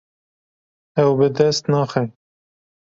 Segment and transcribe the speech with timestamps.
[1.03, 2.03] Ew bi dest naxe.